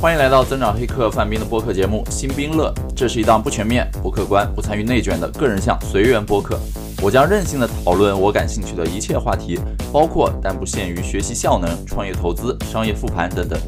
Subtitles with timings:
[0.00, 6.58] 欢迎来到增长黑客范冰的播客节目《新兵乐》，这是一档不全面、不客观、不参与内卷的个人向随缘播客。
[7.02, 9.60] 我将任性的讨论我感兴趣的一切话题，
[9.92, 13.60] 包括但不限于学习效能、创业投资、商业复盘等等。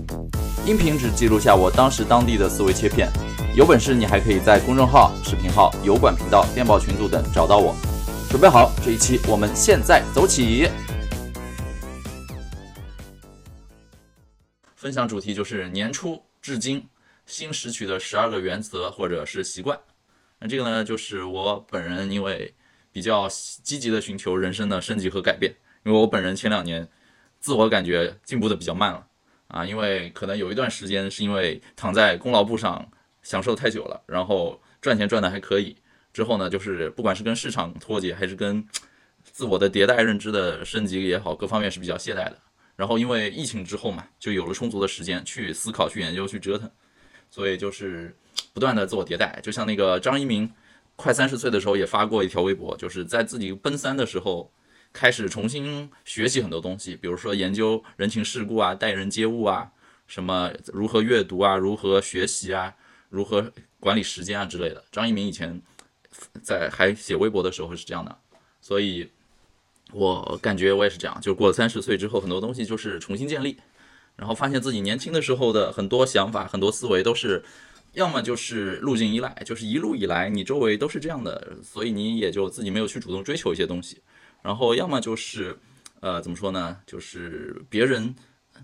[0.64, 3.11] 音频只记录下我当时当地的思维切片。
[3.54, 7.76] 有本事你还可以在公众号、视频号、油管频道、电报群组等找到我。
[8.30, 10.67] 准备好，这一期我们现在走起。
[14.82, 16.85] 分享主题就是年初至今
[17.25, 19.79] 新拾取的十二个原则或者是习惯。
[20.40, 22.53] 那这个呢，就是我本人因为
[22.90, 23.29] 比较
[23.63, 25.54] 积极的寻求人生的升级和改变。
[25.85, 26.89] 因为我本人前两年
[27.39, 29.07] 自我感觉进步的比较慢了
[29.46, 32.84] 啊，因为可能有一段时间是因为躺在功劳簿上
[33.23, 35.77] 享受太久了，然后赚钱赚的还可以，
[36.12, 38.67] 之后呢，就是不管是跟市场脱节，还是跟
[39.23, 42.37] 自我的迭代认知的升级也好，各方面是比较懈怠的。
[42.83, 46.69] 然后因为疫情之后嘛，就有了充足的时间去思考、去研究、去折腾，
[47.30, 48.12] 所以就是
[48.52, 49.38] 不断的自我迭代。
[49.41, 50.52] 就像那个张一鸣，
[50.97, 54.50] 快三十岁的时候也发过一条微博，就是在自己奔三的时候，
[54.92, 59.70] 开始重新学习很多东西，比如说研究人情世故啊、待人接物啊，
[60.08, 62.75] 什么如何阅读啊、如何学习啊、
[63.10, 64.84] 如何管理时间啊之类的。
[64.91, 65.62] 张一鸣以前
[66.42, 68.19] 在还写微博的时候是这样的，
[68.60, 69.08] 所以。
[69.93, 73.59] 我感觉我也是这样，就过了三十岁之后，很多东西就是重新建立，
[74.17, 77.45] 然后发现自己年轻的时候的很多想法、很多思维都是，
[77.93, 84.01] 要么就是路径依赖，就是一路以来你周围都是这样的，所以你也就自己没有去主动追求一些东西，
[84.43, 85.59] 然后要么就是，
[86.01, 86.79] 呃，怎么说呢？
[86.87, 88.15] 就是别人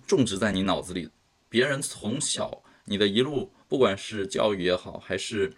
[0.07, 1.11] 种植在你脑子里，
[1.51, 5.53] 别人从小你的一路，不管是教育也好，还是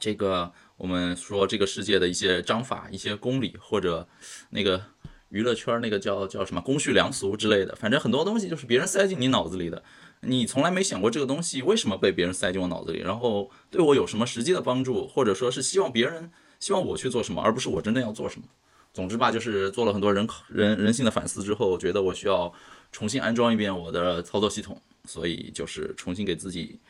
[0.00, 0.52] 这个。
[0.82, 4.08] 我们说这个世界的一些章法、一些公理，或者
[4.50, 4.84] 那个
[5.28, 9.84] 娱乐圈那个叫叫什么公序良俗之类的，反正很多东西就是别人塞进你脑子里的，
[10.22, 18.46] 你从来没想过这个东西为什么被别人塞进我脑子里，然后对我有什么实际的帮助，或者说是希望别人希望我去做什么，而不是我真正要做什么。
[18.92, 22.52] 总之吧，就是做了很多人人人性的反思之后，觉得我需要
[22.90, 26.80] 重新安装一遍我的操作系统，所以就是重新给自己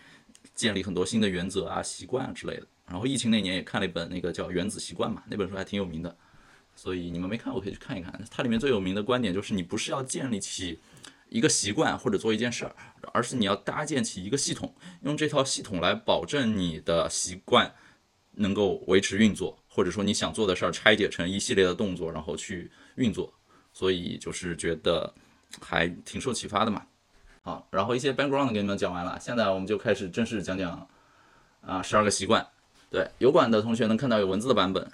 [0.54, 2.66] 建立很多新的原则啊、习惯啊之类的。
[2.92, 6.14] 然后疫情那年也看了一本那个叫《原子习惯》嘛，那本书还挺有名的，
[6.76, 8.22] 所以你们没看，我可以去看一看。
[8.30, 10.78] 它里面最有名的观点就是，你不是要建立起
[11.30, 12.76] 一个习惯或者做一件事儿，
[13.14, 17.74] 而是你要搭建起一个系统，用这套系统来保证你的习惯
[18.32, 23.32] 能够维持运作，或者说你想做的事儿拆解成一系列的动作，然后去运作。
[23.72, 25.14] 所以就是觉得
[25.62, 26.86] 还挺受启发的嘛。
[27.40, 30.86] 好，然后一些 background 给你们讲完了，现在我们就开始正式讲讲
[31.62, 32.46] 啊十二个习惯。
[32.92, 34.86] 对油管的同学能看到有文字的版本，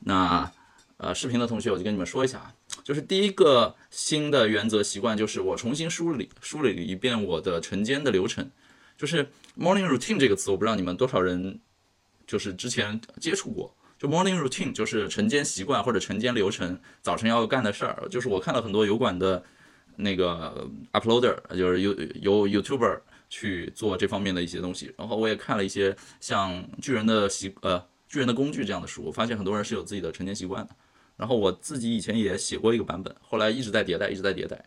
[0.00, 0.50] 那
[0.96, 2.52] 呃视频的同学我就跟你们说一下啊，
[2.82, 8.50] 就是第一个新的原则习惯就是我重新梳理梳理了一遍我的晨间的流程，
[8.98, 11.60] 就是 morning routine 这个词我不知道你们多少人
[12.26, 19.40] 就是之前接触过，就 morning routine 就是晨间习惯或者晨间流程，早晨要干的事儿，就是我看了很多油管的
[19.94, 22.98] 那个 uploader，就是有有 youtuber。
[23.28, 30.74] 去做这方面的一些东西，然后我也看了一些像巨人的习呃巨人的工具这样的书，我发现很多人是有自己的晨间习惯的。
[31.16, 34.64] 然后我自己以前也写过一个版本，后来一直在迭代，一直在迭代。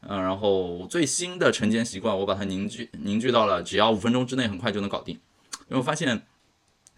[0.00, 5.14] 嗯，然后最新的晨间习惯，我把它凝聚凝聚到了只要五分钟之内，很快就能搞定。
[5.68, 6.26] 因为我发现，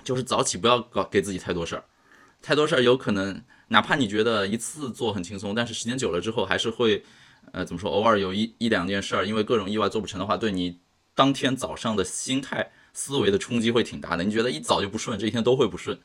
[0.02, 1.84] 就是早起不要搞给自己太多事儿，
[2.40, 7.04] 太多事儿有可能，哪怕你觉得一次做很轻松，但是时间久了之后，还是会
[7.52, 10.80] 呃怎么说，偶尔有一一两件事儿，因为各种意外做不成的话，对你。
[11.14, 15.98] 当天早上的心态思维的冲击会挺大的，你觉得一早就不顺，这一天都会不顺，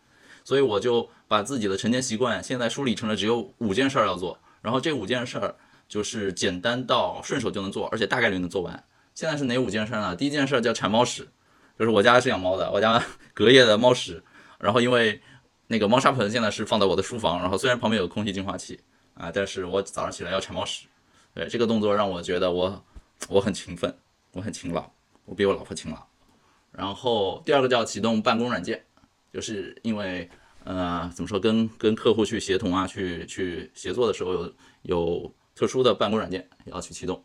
[0.44, 5.56] 所以我就把自己的晨间习惯现在梳理成了只有五件事儿要做，然后这五件事儿
[5.88, 8.84] 就是简单到顺手就能做，而且大概率能做完。
[9.16, 10.16] 现在是哪五件事呢？
[10.16, 11.28] 第一件事叫铲猫屎，
[11.78, 13.03] 就是我家是养猫的，我家
[13.34, 14.24] 隔夜的猫屎，
[14.59, 15.22] 然后因为
[15.68, 18.80] 那个猫砂盆现在是放在我的书房，然后虽然旁边有空气净化器
[19.16, 20.86] 啊，但是我早上起来要铲猫屎，
[21.34, 22.86] 对这个动作让我觉得我
[23.28, 23.98] 我很勤奋，
[24.34, 24.89] 我很勤劳。
[25.30, 25.98] 我比我老婆勤劳，
[26.72, 28.84] 然后第二个叫启动办公软件，
[29.31, 30.28] 就是因为
[30.64, 37.24] 呃怎么说跟跟客户去协同啊，去去协作的时候有有特殊的办公软件要去启动，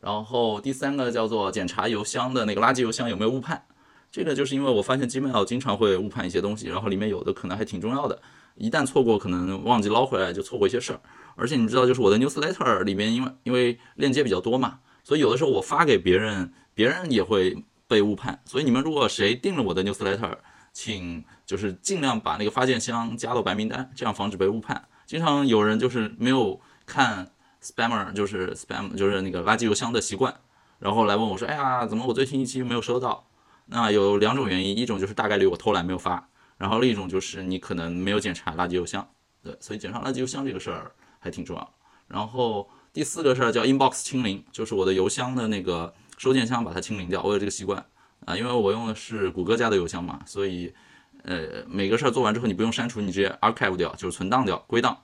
[0.00, 3.64] 然后第三个叫做检查邮箱的那个垃圾邮箱有没有误判，
[4.10, 8.20] 这个就是因为我发现 Gmail 经常会误判一些东西，然后里面有的可能还挺重要的，
[8.56, 11.00] 一旦错过可能忘记捞回来就错过一些事儿，
[11.36, 16.52] 而且你知道就是我的 newsletter 里面因为因为链接比较多嘛，所以有的时候我发给别人。
[16.72, 20.38] 别人也会被误判，所以你们如果谁订了我的 newsletter，
[20.72, 24.88] 请就是尽量把那个发件箱加到白名单，这样防止被误判。
[25.04, 27.32] 经常有人就是没有看
[27.62, 30.34] spammer，就是 spam，就是那个垃圾邮箱的习惯，
[30.78, 33.28] 然后来问我说，哎呀，怎么我最新一期没有收到？
[33.66, 39.06] 那有两种原因，一种就是大概率我偷懒没有发，然后另一种就是你可能没有检查垃圾邮箱。
[39.42, 41.74] 对，所以检查垃圾邮箱这个事儿还挺重要。
[42.06, 47.22] 然后第四个事儿叫 inbox 清零，就是我的邮箱的那个收件箱把它清零掉。
[47.22, 47.84] 我有这个习惯
[48.26, 50.74] 啊，因为我用的是谷歌家的邮箱嘛，所以
[51.22, 55.00] 呃每个事儿做完之后你不用删除，你直接 archive 掉，就是存档掉、归档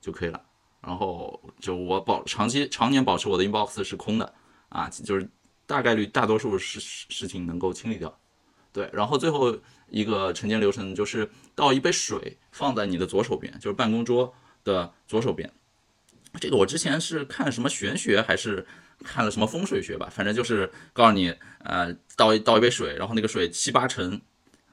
[0.00, 0.42] 就可以了。
[0.80, 4.34] 然后就我保长期常年保持我的 inbox 是空的
[4.68, 5.28] 啊，就是
[5.66, 8.18] 大概率大多数事事情能够清理掉。
[8.72, 9.56] 对，然后最后
[9.88, 15.52] 一个晨间流程就是倒一杯水放在你的左手边，就是办公桌的左手边。
[16.40, 18.66] 这个我之前是看什么玄学还是
[19.04, 21.34] 看了什么风水学吧，反正就是告诉你，
[21.64, 24.20] 呃，倒一倒一杯水，然后那个水七八成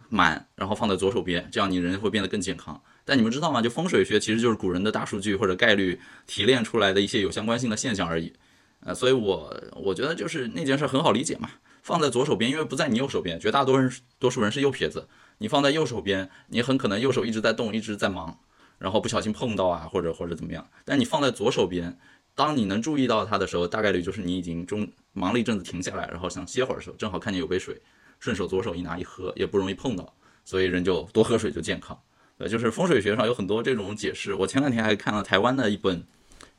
[0.09, 2.81] 满，然后放在左手边，这样你人会变得更健康。
[3.03, 3.61] 但你们知道吗？
[3.61, 8.33] 就风水学其实就是古人的大数据或者概率提炼出来的一些有相关性的现象而已。
[8.79, 11.49] 呃，所以我我觉得就是那件事很好理解嘛，
[11.83, 18.39] 放在左手边，因为不在你右手边，绝大多数多数人是右撇子，你放在右手边，你很可能右手一直在动，一直在忙。
[18.77, 20.67] 然后不小心碰到啊，或者或者怎么样？
[20.83, 21.97] 但你放在左手边，
[22.33, 27.81] 当你能注意到它的时候，大概率就是你已经中忙了一阵子停下来，然后想歇会儿的时候，正好看见有杯水，
[28.19, 30.13] 顺手左手一拿一喝，也不容易碰到，
[30.43, 31.97] 所以人就多喝水就健康。
[32.37, 34.33] 呃，就是风水学上有很多这种解释。
[34.33, 36.03] 我前两天还看了台湾的一本，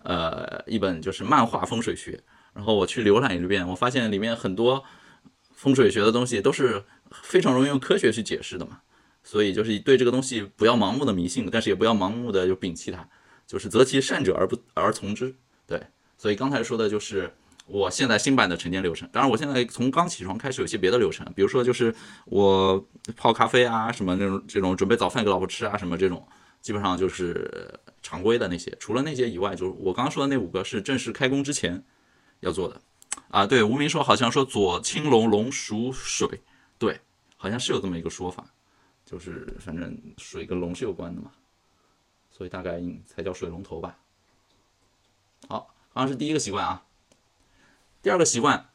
[0.04, 2.18] 呃，一本就是漫画风水学，
[2.54, 4.82] 然后我去浏览一遍，我发现里面很多
[5.52, 8.80] 风水学的东西都是非常容易用科学去解释的嘛。
[9.26, 13.08] 所以就是对这个东西不要盲目的迷信，但是也不要盲目的就摒弃它，
[13.44, 15.34] 就是择其善者而不而从之。
[15.67, 15.82] 对，
[16.17, 17.34] 所以刚才说的就是
[17.67, 19.08] 我现在新版的晨间流程。
[19.12, 21.93] 当然，我现在从刚起床开始有些别的流程，比如说就是
[22.26, 22.87] 我
[23.17, 26.25] 泡咖啡啊，什么那种这种准备早饭给老婆吃啊，什么这种，
[26.62, 27.69] 基本上就是
[28.00, 28.73] 常规的那些。
[28.78, 31.82] 除了那些以外，就是我刚刚说的那五个是正式开工之前
[32.38, 32.81] 要做的。
[33.28, 36.28] 啊，对，无名说好像说左青龙，龙属水，
[36.78, 37.00] 对，
[37.37, 38.46] 好像是有这么一个说法。
[39.06, 41.30] 就是反正水跟龙是有关的嘛，
[42.30, 43.96] 所以大概才叫水龙头吧。
[45.48, 46.82] 好，刚刚是第一个习惯啊。
[48.02, 48.68] 第二个习惯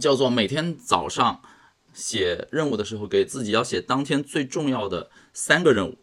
[0.00, 1.42] 叫做每天早上
[1.92, 5.98] 写任务的时候，给自己要写当天最重要的三个任务。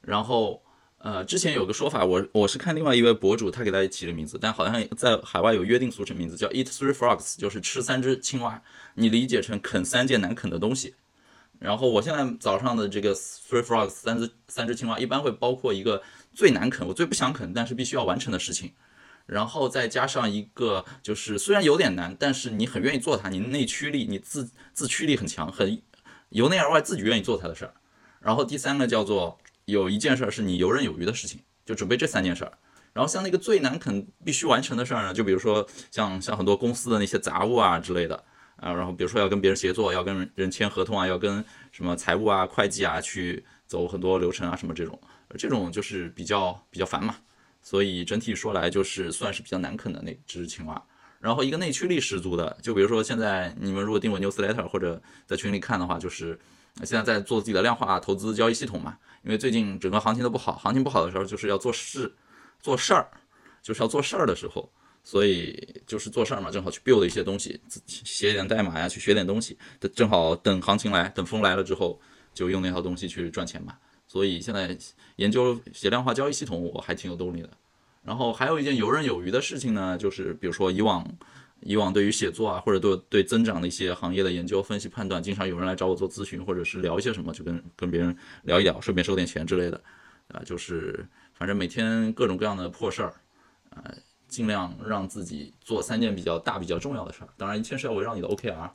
[0.00, 0.62] 然后，
[0.98, 8.62] 呃，之前有个说法，我我是看另外一位博主他给大家起的名字，但好像在海外有约定俗成名字，叫 Eat Three Frogs，就是吃三只青蛙。
[8.94, 10.94] 你理解成啃三件难啃的东西。
[11.58, 16.02] 然后我现在早上的这个 three frogs 三只三只青蛙一般会包括一个
[16.34, 18.72] 最难啃，我最不想啃，但是必须要完成的事情，
[19.24, 25.80] 然后再加上一个就是虽然有点难，但是你很愿意做它，你内驱力，你自自驱力很强，很
[26.28, 27.72] 由内而外自己愿意做它的事儿。
[28.20, 32.52] 然后第三个叫做有一件事儿是你游刃有余的事情，就准备这三件事儿。
[32.92, 38.22] 然后像那个最难啃必须完成的事儿呢，就比如说像像很多公司的那些杂物啊之类的。
[38.64, 44.98] 啊，然后比如说要跟别人协作，要跟人签合同啊，要跟什么财务啊、会计啊去走很多流程啊，什么这种，
[45.36, 47.14] 这种就是比较比较烦嘛。
[47.60, 50.82] 所以整体说来，就是算是比较难啃的那只青蛙。
[51.20, 56.38] 然后一个内驱力十足的，就比如说现在你们如果订我 newsletter 或者在群里看的话，就是
[56.84, 58.96] 现在在做自己的量化投资交易系统嘛。
[59.22, 62.10] 因为最近整个行情都不好，行情不好的时候就是要做事
[62.60, 63.06] 做事儿，
[63.62, 64.70] 就是要做事儿的时候。
[65.06, 69.56] 所以就是做事儿嘛，正好去 build 一些东西，写点代码呀，去学点东西，
[69.94, 72.00] 正好等行情来，等风来了之后，
[72.32, 73.76] 就用那套东西去赚钱嘛。
[74.06, 74.76] 所以现在
[75.16, 77.50] 研究写量化交易系统，我还挺有动力的。
[78.02, 81.06] 然后还有一件游刃有余的事情呢，就是比如说以往
[81.60, 89.78] 以往对于写作啊，或者对对增长的一些行业的研究、分析、判断，经常有人来找我做咨询，或者是聊一些什么，就跟跟别人聊一聊，顺便收点钱之类的。
[90.28, 93.14] 啊，就是反正每天各种各样的破事儿，
[93.68, 93.92] 啊。
[94.34, 98.68] 尽量让自己做三件比较大、比较重要的事儿，当然一切是要围绕你的 OKR，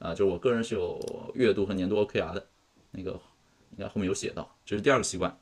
[0.00, 2.46] 啊，就是我个人是有月度和年度 OKR 的，
[2.90, 3.10] 那个
[3.72, 5.38] 应该后面有写到，这是第二个习惯。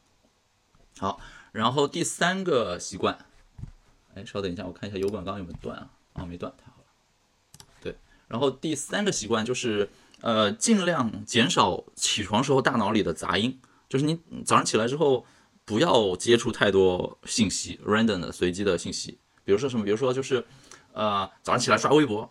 [0.98, 1.20] 好，
[1.52, 3.16] 然后第三个习惯，
[4.16, 5.88] 哎，稍等一下，我看一下油管刚刚有没有断啊？
[6.14, 7.64] 啊，没断，太好了。
[7.80, 9.88] 对，然后第三个习惯就是，
[10.22, 15.24] 呃，尽量减少起床时候大脑里的杂音，就是你早上起来之后
[15.64, 19.20] 不要接触太多信息，random 的随机的信息。
[19.44, 19.84] 比如说什么？
[19.84, 20.44] 比如说就是，
[20.92, 22.30] 呃，早上起来刷微博，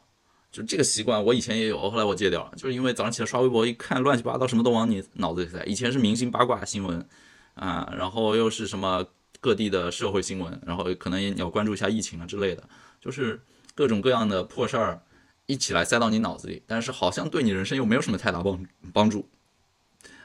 [0.51, 5.63] 就这个习惯，我以前也有，后来我戒掉了，就是因为早上起来刷微博，一看乱七八糟，什么都往你脑子里塞。
[5.65, 7.05] 以前是明星八卦新闻，
[7.53, 9.05] 啊，然后又是什么
[9.39, 12.63] 各地的社会新闻，然后可能也要关注一下疫情啊之类的，
[12.99, 13.41] 就是
[13.75, 15.01] 各种各样的破事儿
[15.45, 19.27] 一起来塞到你脑子里，但是好像对你人生又没有什么太大帮帮助。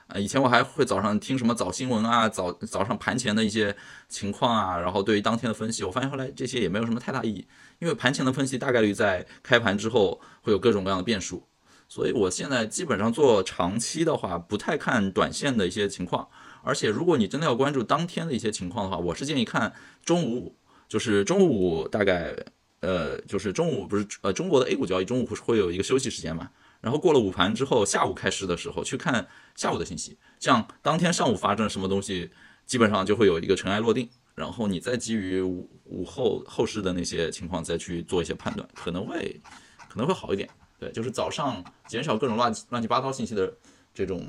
[0.08, 3.74] 呃，以前我还会早上听什么早新闻啊，早早上盘前的一些
[4.08, 7.46] 情况啊，然后对于当天的分析，我发现后来这些也没有什么太大意义，
[7.80, 11.42] 因为盘前的分析大概率在开盘之后会有各种各样的变数，
[11.88, 16.28] 所以我现在基本上做长期的话，不太看短线的一些情况，
[16.62, 19.72] 而且如果你真的要关注当天的一些情况的话，我是建议看
[20.04, 20.54] 中午，
[20.88, 22.32] 就是中午大概，
[22.78, 26.48] 呃，就是中午不是呃中国的 A 股交易中午会有一个休息时间嘛。
[26.80, 32.30] 然后过了午盘之后，下午开市的时候去看下午的信息，这样当天上午发生什么东西，
[32.64, 34.08] 基本上就会有一个尘埃落定。
[34.34, 39.40] 然后你再基于午午后后市的那些情况再去做一些判断，可能会
[39.88, 40.48] 可能会好一点。
[40.78, 43.52] 对，就是早上减少各种乱乱七八糟信息的
[43.94, 44.26] 这种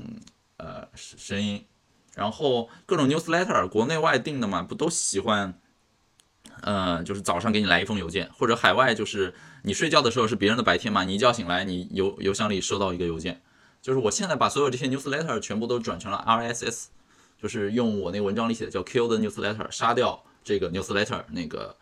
[0.56, 1.64] 呃声音，
[2.14, 5.60] 然后各种 newsletter 国内外订的嘛，不都喜欢。
[6.62, 13.42] 呃，就是早上给你来一封邮件，或者海外就是你睡觉的时候是别人的白天嘛，你一觉醒来，你邮邮箱里收到一个邮件。
[13.80, 16.86] 就是我现在把所有这些 newsletter 全部都转成了 RSS，
[17.40, 21.76] 就是用我那文章里写的叫 kill the newsletter，杀掉这个 newsletter 那个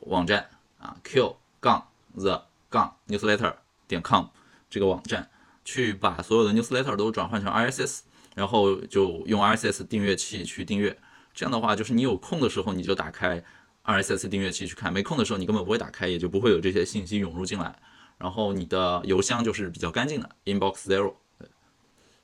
[0.00, 3.54] 网站啊，kill 杠 the 杠 newsletter
[3.88, 4.26] 点 com
[4.68, 5.28] 这个网站，
[5.64, 8.00] 去把所有的 newsletter 都转换成 RSS，
[8.34, 10.96] 然后就用 RSS 订阅器去订阅。
[11.34, 13.42] 这样的话，就是你有空的时候你就打开。
[13.84, 17.78] RSS 订阅器去看，没空的时候你根本不会打开，也就不会有这些信息涌入进来。
[18.18, 21.14] 然后你的邮箱就是比较干净的，inbox zero。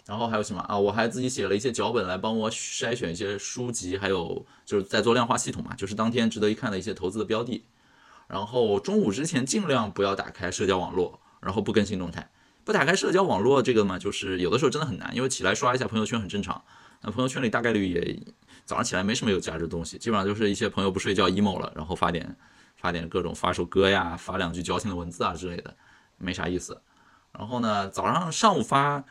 [0.05, 0.79] 然后还有什么啊？
[0.79, 7.65] 我还自己写了一些脚本来帮我筛选一些书籍，还有就是在做量化系统嘛，就是当天值得一看的一些投资的标的。
[8.29, 12.31] 然后中午之前尽量不要打开社交网络，然后不更新动态。
[12.63, 16.63] 不打开社交网络这个嘛，就是有的时候真的很难，因为起来刷一下朋友圈很正常。
[17.03, 18.21] 那朋友圈里大概率也。
[18.67, 22.37] 早上起来没什么有价值的东西，基本上就是一些朋友不睡觉 emo 了，然后发点
[22.75, 25.75] 发点各种发首歌呀，发两句矫情的文字啊之类的，
[26.19, 26.83] 没啥意思。
[27.33, 29.03] 然后呢，早上上午发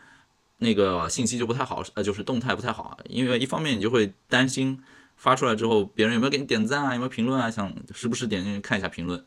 [0.57, 4.79] 那个信息就不太好，呃，就是动态不太好，因为一方面你就会担心
[5.15, 9.25] 发出来之后别人有没有给你点赞啊，有没有评论啊，想时不时点进去看一下评论。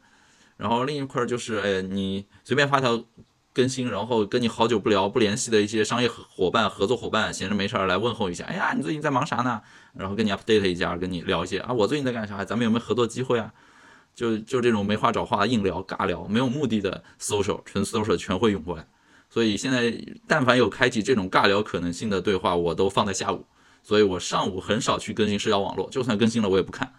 [0.59, 3.03] 然后另一块就是，哎，你随便发条。
[3.53, 8.45] 更新，然后跟你好久不聊不联系的一些商业伙伴、合作伙伴，闲着没事儿来问候一下。
[8.45, 9.61] 哎呀，你最近在忙啥呢？
[9.95, 12.45] 然后跟你 update 一下，跟你聊一些啊，我最近在干啥？
[12.45, 13.53] 咱们有没有合作机会啊？
[14.15, 18.87] 就就这种没话找话硬聊、尬聊，没有目的的 social，纯 social 全会涌过来。
[19.31, 19.93] 所以现在
[20.27, 23.47] 但凡有开启这种尬聊可能性的对话，我都放在下午。
[23.83, 26.93] 所以我上午很少去更新社交网络，就算更新了我也不看。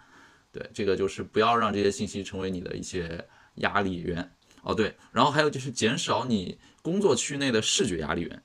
[0.52, 3.24] 对，这个就是不要让这些信息成为你的一些
[3.56, 4.32] 压力源。
[4.62, 8.42] 哦对，然后还有就是减少你工作区内的视觉压力源，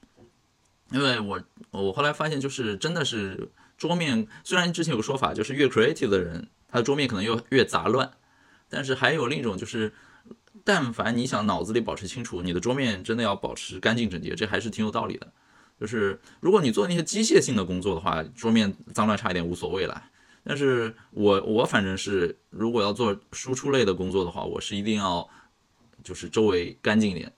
[0.91, 8.11] 因为我我后来发现就是真的是桌面，虽然之前有个说法就是越 creative 的人，他的桌面可能越越杂乱，
[8.69, 9.93] 但是还有另一种就是，
[10.63, 15.31] 但凡你想脑子里保持清楚，你的桌面真的要保持干净整洁，这还是挺有道理的。
[15.79, 20.03] 就是如果你做那些机械性的工作的话，桌面脏乱差一点无所谓了。
[20.43, 25.29] 但是我我反正是如果要做输出类的工作的话，我是一定要。
[26.05, 27.33] 就是周围干净一点，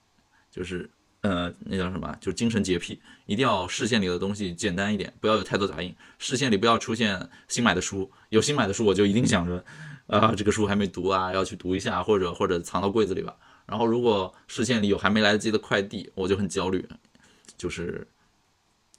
[0.51, 0.87] 就是
[1.21, 2.15] 呃，那叫什么？
[2.19, 5.95] 就是精神洁癖，一定要视线里的东西简单一点，不要有太多杂音。
[6.19, 9.63] 视线里不要出现新买的书，有新买的书我就一定想着，
[10.07, 13.33] 啊，这个书还没读啊，要去读一下，或者或者藏到柜子里吧。
[13.65, 16.85] 然后如果视线里有还没来得及的快递，我就很焦虑，
[17.57, 18.05] 就是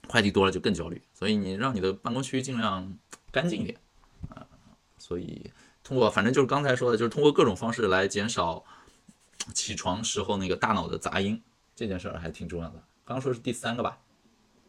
[0.07, 0.99] 快递多了就更焦虑。
[1.13, 2.91] 所以你让你的办公区尽量
[3.31, 3.77] 干净一点
[4.29, 4.45] 啊。
[4.97, 5.49] 所以
[5.83, 8.65] 通过反正就是刚才说的，就是通过各种方式来减少。
[9.53, 11.41] 起床时候那个大脑的杂音
[11.75, 12.75] 这件事儿还挺重要的。
[13.05, 13.97] 刚刚说是第三个吧？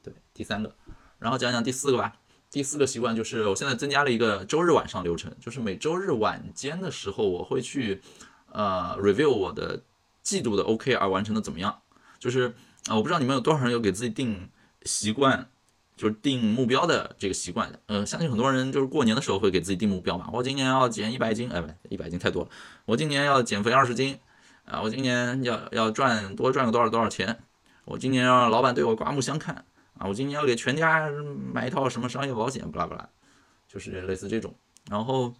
[0.03, 0.75] 对，第三个。
[1.19, 2.17] 然后讲讲第四个吧。
[2.51, 8.01] 第四个习惯就是我现在增加了一个周日晚上流程，就是每周日晚间的时候我会去
[8.51, 9.85] 呃 review 我的
[10.23, 11.83] 季度的 OKR 完成的怎么样。
[12.19, 12.55] 就是
[12.87, 14.51] 啊，我不知道你们有多少人有给自己定
[14.83, 15.49] 习惯，
[15.97, 17.79] 就是定目标的这个习惯。
[17.87, 20.29] 呃，相信很多人就是过年的时候会给自己定目标嘛。
[20.33, 22.51] 我今年要减一百斤，哎，不，一百斤太多了。
[22.87, 24.19] 我今年要减肥二十斤。
[24.71, 27.43] 啊，我今年要要赚多赚个多少多少钱？
[27.85, 29.65] 我今年要让老板对我刮目相看
[29.99, 30.07] 啊！
[30.07, 31.11] 我今年要给全家
[31.53, 33.09] 买一套什么商业保险，不拉不拉，
[33.67, 34.55] 就是类似这种。
[34.89, 35.35] 然后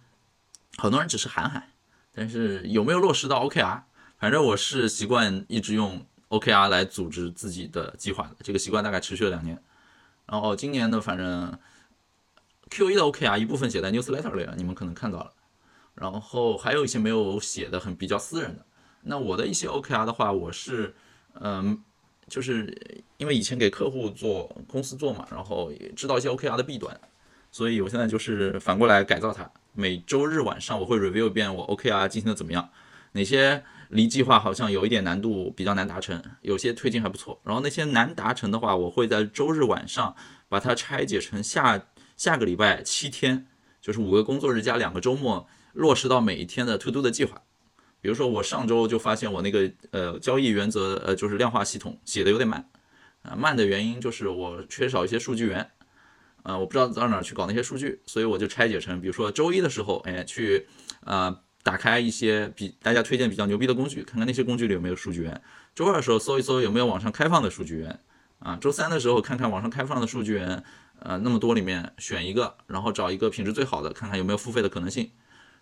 [0.77, 1.69] 很多人只是喊喊，
[2.11, 3.83] 但是有没有落实到 OKR？
[4.19, 9.63] 反正我是习惯一直用 OKR 来组织自己的计划的，这个习惯大概持续了两年。
[10.25, 11.57] 然后今年的反正
[12.69, 15.31] Q1 的 OKR 一部分写在 Newsletter 里了，你们可能看到了。
[15.95, 18.65] 然后还有一些没有写的，很比较私人的。
[19.03, 20.93] 那我的一些 OKR 的话，我是，
[21.39, 21.81] 嗯，
[22.27, 26.99] 就是因为以前给客户做公司做嘛，然后也知道一些 OKR 的弊端，
[27.51, 29.49] 所以我现在就是反过来改造它。
[29.73, 32.69] 每周日晚上我会 review 一遍我 OKR 进行的怎么样，
[33.13, 37.39] 哪些离计划好像有一点难度，比较难达成，有些推进还不错。
[37.43, 40.15] 然后那些难达成的话，我会在周日晚上
[40.49, 43.47] 把它拆解成下下个礼拜七天，
[43.81, 47.41] 就是五个工作日加两个周末，落实到每一天的 to do 的计划。
[48.01, 52.69] 比如说我上周就发现我那个呃交易原则呃就是量化系统写的有点慢，
[53.21, 55.71] 啊慢的原因就是我缺少一些数据源，
[56.43, 60.67] 啊我不知道到哪儿去搞那些数据，所以我就拆解成，比如说周一的时候，哎去
[61.05, 61.41] 啊。
[61.63, 65.39] 打开一些比大家推荐比较牛逼的工具，看看那些工具里有没有数据源。
[65.75, 67.99] 周二的时候搜一搜有没有网上开放的数据源
[68.39, 68.57] 啊。
[68.59, 70.63] 周三的时候看看网上开放的数据源，
[70.97, 75.11] 呃，那么多里面选一个，然后找一个品质最好的，看看有没有付费的可能性。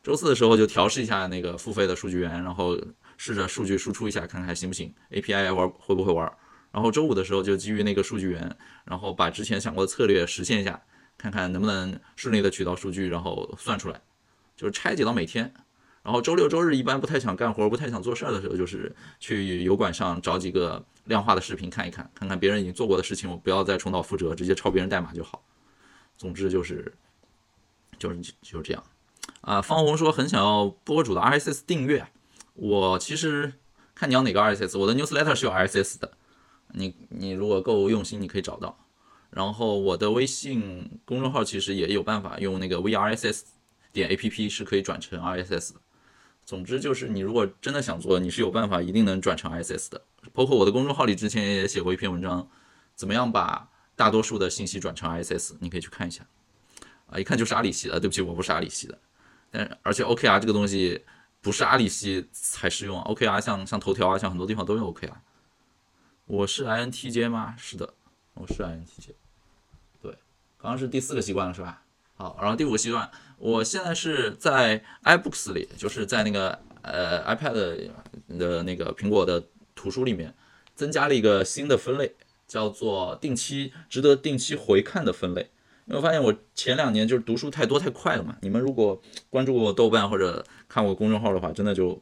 [0.02, 2.78] 周四的时候就调试一下那个付费的数据源，然后
[3.18, 6.32] 试着数据输出一下，看看行不行，API 玩会不会玩。
[6.72, 10.82] 然后周五的时候就基于那个数据源，然后把之前想过的策略实现一下，
[11.18, 14.02] 看看能不能顺利的取到数据，然后算出来，
[14.56, 15.52] 就是拆解到每天。
[16.02, 25.44] 然后周六周日一般不太想干活、不太想做事儿的时候，就是去油管上找几个量化的视频看一看，看看别人已经做过的事情，我不要再重蹈覆辙，直接抄别人代码就好。
[26.18, 26.92] 总之就是，
[27.98, 28.84] 就是就是这样。
[29.42, 32.08] 啊，方红说很想要播主的 RSS 订阅，
[32.54, 33.54] 我其实
[33.96, 36.12] 看你要哪个 RSS，我的 newsletter 是有 RSS 的，
[36.74, 38.78] 你你如果够用心，你可以找到。
[39.32, 43.42] 然后我的微信公众号其实也有办法用那个 VRSS
[43.92, 45.80] 点 APP 是可以转成 RSS 的。
[46.44, 50.02] 总之就是，你如果真的想做，你是有办法，一定能转成 RSS 的。
[50.34, 52.50] 包括我的公众号里之前也写过一篇文章，
[52.96, 56.26] 怎么样把大多数的信息转成 RSS，你可以去看一下。
[57.06, 58.98] 啊，一看就是阿里系的，对不起，我不是阿里系的。
[59.52, 61.04] 但而且 OKR 这个东西
[61.42, 65.14] 不是阿里系才适用，OKR 像像头条啊，像很多地方都用 OKR。
[66.26, 67.56] 我是 INTJ 吗？
[67.58, 67.94] 是的，
[68.36, 69.14] 我是 INTJ。
[70.02, 70.12] 对，
[70.58, 71.82] 刚刚是第四个习惯了，是吧？
[72.16, 77.54] 好，然后第五个习惯，我现在是在 iBooks 里，就是在那个呃 iPad
[78.38, 80.36] 的那个苹果的图书里面，
[80.76, 82.14] 增加了一个新的分类，
[82.46, 85.50] 叫做定期值得定期回看的分类。
[85.90, 88.38] 因为我发现我前两年就是读书太多太快了嘛。
[88.42, 92.02] 你们如果关注过豆瓣或者看过公众号的话，真的就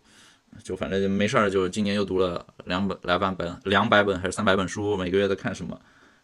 [0.64, 5.80] 就反正没事儿，就今年又读了两本来万本两百本还是三百本书，每个月在看什么？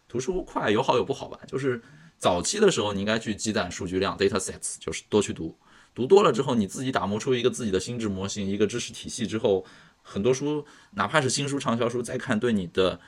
[0.06, 1.82] 读书快有好有不好吧，就是。
[2.16, 5.54] 早期的时候，你应该去积攒数据量 （data sets），就是多去读，
[5.92, 9.62] 读多了之后，你自己打磨出一个自己的心智模型、一个知识体系之后，
[10.00, 12.98] 很多书，哪怕是新书、畅销书，再看对你的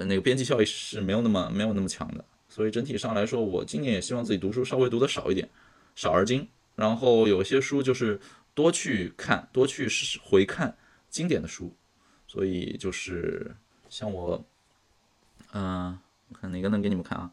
[0.00, 2.24] 那个边际效益是没有那么没有那么强的。
[2.50, 5.48] 所以整体上来说，我今年也希望自己读书稍微读的少一点，
[5.94, 6.46] 少而精。
[6.74, 8.20] 然后有些书就是
[8.54, 9.88] 多去看，多去
[10.22, 10.76] 回看
[11.08, 11.74] 经典的书。
[12.26, 13.56] 所以就是
[13.88, 14.44] 像我，
[15.52, 17.30] 嗯，我看哪个能给你们看啊？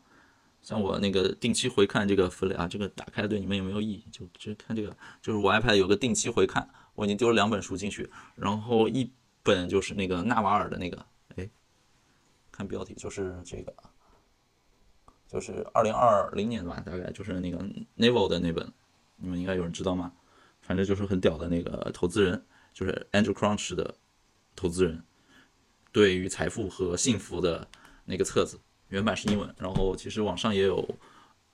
[0.61, 4.03] 像我那个定期回看这个分类啊，这个打开对你们有没有意义？
[4.11, 4.89] 就直接看这个，
[5.21, 9.09] 就是我 iPad 有个定期回看，我已经丢了两本书进去，然后一
[9.43, 11.47] 本就是那个纳瓦尔的那个，哎，
[12.51, 13.73] 看标题就是这个，
[15.27, 17.57] 就是二零二零年吧，大概就是那个
[17.97, 18.71] Naval 的那本，
[19.17, 20.11] 你们应该有人知道吗？
[20.61, 23.95] 反正就是很屌的那个投资人，就是 Andrew Crunch 的
[24.55, 25.03] 投资人，
[25.91, 27.67] 对于财富和幸福的
[28.05, 28.59] 那个册子。
[28.89, 30.87] 原版是英文，然后其实网上也有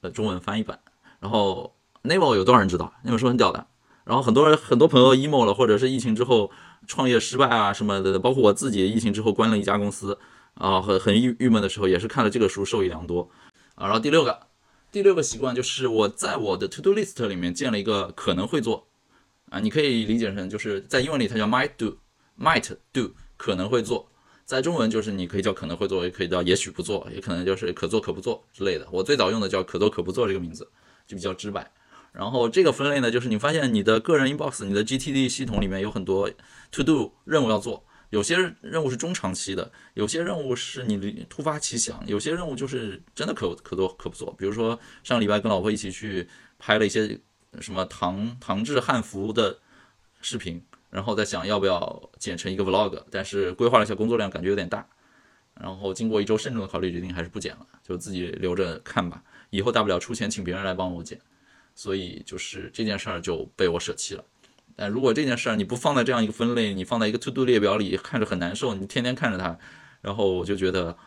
[0.02, 0.80] 呃中文翻译版。
[1.20, 2.94] 然后 Naval 有多少人知道？
[3.04, 3.66] 那本书很屌的。
[4.04, 6.52] 然后很多人很多朋友 emo 了，或者是疫情之后
[6.86, 10.20] 创业失败啊什么的，包括我自己疫情之后关了一家公司
[10.56, 13.30] 啊，很很郁郁闷的时候，也是看了这个书受益良多
[13.76, 13.86] 啊。
[13.86, 14.48] 然后第六个
[14.92, 18.88] 第六个习惯就是我在我的 to do list 里面建了一个可能会做
[19.50, 21.98] 啊，你可以理解成就是在英文里它叫 might do
[22.40, 24.10] might do 可能会做。
[24.46, 28.86] 在中文就是你可以叫可能会做，也可以叫也许不做，也可能就是可做可不做之类的。
[28.92, 30.70] 我最早用的叫可做可不做这个名字，
[31.08, 31.72] 就比较直白。
[32.12, 36.30] 然后这个分类呢，就是你发现你的个人 inbox、你的 GTD 系统里面有很多
[36.72, 44.32] to do 任务要做，有些任务是中长期的，有些任务是你突发奇想，有些任务就是真的可可做可不做。
[44.38, 47.20] 比如说上礼拜跟老婆一起去拍了一些
[47.60, 49.58] 什么唐唐制汉服的
[50.22, 50.64] 视频。
[50.92, 54.88] 然后在想要不要剪成一个 vlog，但是规划了一下工作量，感觉有点大。
[55.60, 59.24] 然后经过一周慎重的考虑，决定还是不剪了，就自己留着看吧。
[59.50, 61.20] 以后大不了出钱请别人来帮我剪。
[61.74, 64.24] 所以就是这件事儿就被我舍弃了。
[64.76, 68.74] 但如果这件事儿你不放在这样一个分类，你放在一个 to do 列表里，看着很难受。
[68.74, 69.58] 你天天看着它，
[70.02, 70.98] 然后我就觉得，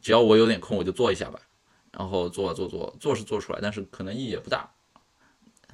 [0.00, 1.40] 只要我有点空，我就做一下吧。
[1.92, 4.70] 然后做做做做是做出来，但是可能意义也不大。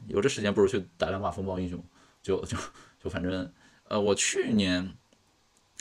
[0.06, 1.84] 有这时间，不如去打两把风暴英雄，
[2.22, 2.56] 就就
[3.02, 3.52] 就反正。
[3.88, 4.96] 呃，我去年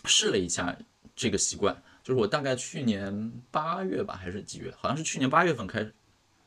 [0.03, 0.77] 试了一下
[1.15, 4.73] 这个习惯，就是我大概去年八月吧，还是几月？
[4.75, 5.95] 好像是去年八月份开始，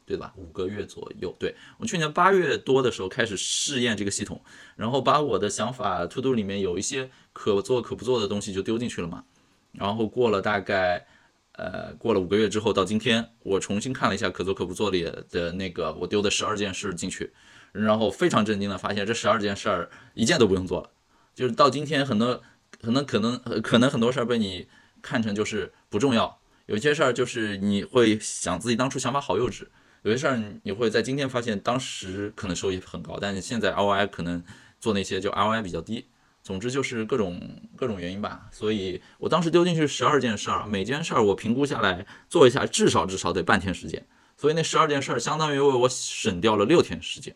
[0.06, 0.32] 对吧？
[0.36, 1.34] 五个月左右。
[1.38, 4.42] 对我去年八月多的时候开始试验这个系统，
[4.76, 9.24] 然后把我的想法 To Do 里面有一些可做可不做的东西就丢进去了嘛。
[9.72, 11.06] 然后过了大概
[11.52, 17.32] 呃过了五个月之后，到今天我重新看了一下可做可不做里的那个我丢的十二件事进去，
[17.72, 20.90] 然后非常震惊的发现这十二件事儿一件都不用做了，
[21.34, 22.42] 就是到今天很多
[22.80, 24.68] 可能可能可能很多事儿被你
[25.02, 26.38] 看成就是不重要。
[26.66, 29.66] 有些事儿就是你会想自己当初想法好幼稚，
[30.04, 34.42] 有些事儿你会在今天发现当时可能收益很高，但是现在 ROI 可能
[34.78, 36.06] 做那些就 ROI 比较低。
[36.42, 37.40] 总之就是各种
[37.74, 38.46] 各种原因吧。
[38.52, 44.06] 所以我当时丢进去十二件事儿，每件事儿我评估下来做一下，至少至少得半天时间。
[44.36, 47.34] 所以那十二件事儿相当于为我省掉了六天时间，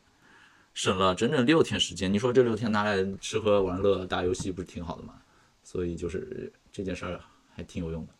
[0.74, 2.12] 省了整整六天时间。
[2.12, 5.14] 你说这六天拿来吃喝玩乐、打游戏不是挺好的吗？
[5.62, 7.18] 所以就是这件事儿
[7.54, 8.12] 还挺有用的。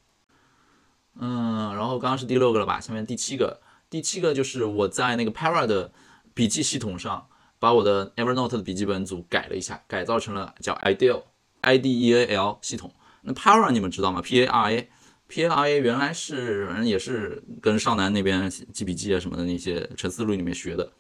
[1.21, 2.81] 嗯，然后刚刚是第六个了吧？
[2.81, 5.93] 下面第七个，第七个就是我在那个 Para 的
[6.35, 12.95] 笔记系统上，把我的 Evernote 的笔记本组改了一下，改造成了叫 Ideal，I D E A L 系统。
[13.23, 20.93] 那 Para 你们知道吗？P A R A，P A R A 原来是反正也是跟少南那边记笔记啊什么的那些陈思路里面学的，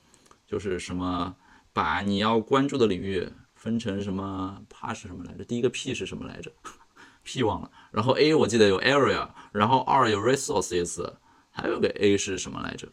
[0.47, 1.37] 就是什么
[1.73, 5.45] 把你要关注的领域分成什么 P 是什么来着？
[5.45, 6.51] 第一个 P 是什么来着？
[7.23, 11.13] P 忘了，然后 A 我记得有 area，然后 R 有 resources，
[11.61, 12.89] 还有个 A 是什么来着？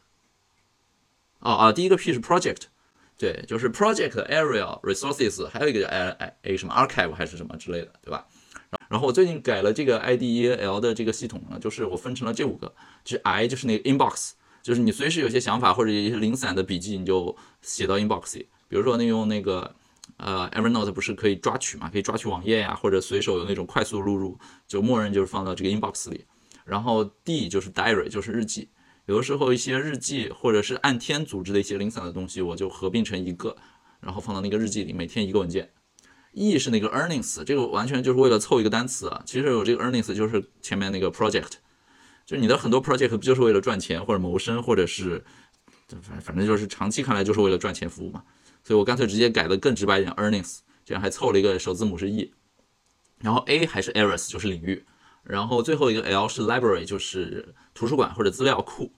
[1.39, 2.63] 哦啊，第一个 P 是 project，
[3.17, 8.27] 对，就是 project area resources，还有一个叫 A A 什么 archive 还是什么之类的，对吧？
[8.89, 12.73] 然后我最近改了这个 IDEL 的这个系统呢，就是我分成了这五个，
[13.03, 19.75] 就是 I 就是那个 inbox，就是你随时有些想法或者一些零散的笔记，你就写到 inbox 里，比如说你用那个。
[20.17, 21.89] 呃，Evernote 不是可以抓取嘛？
[21.89, 26.23] 可以抓取网页呀，或者随手有那种快速录入，就默认就是放到这个 inbox 里。
[26.65, 28.69] 然后 D 就是 diary，就是日记。
[29.05, 33.55] 有的时候一些日记或者是按天组织的一些零散的东西，我就合并成一个，
[34.01, 35.71] 然后放到那个日记里，每天一个文件。
[36.33, 39.23] E 是那个 earnings，这个完全就是为了凑一个单词啊。
[39.25, 41.51] 其实有这个 earnings 就是前面那个 project，
[42.25, 45.23] 就你的很多 project 不就是为了赚钱或者谋生，或者是
[46.01, 48.23] 反反正就是长期看来就是为了赚钱服务嘛。
[48.63, 52.33] 所以我干脆直接改的更直白一点，earnings，这样还凑了一个首字母是 e，
[53.19, 54.83] 然后 a 还是 areas，就是领域，
[55.25, 58.91] 然后最后一个 l 是 library，就是图书馆或者资料库。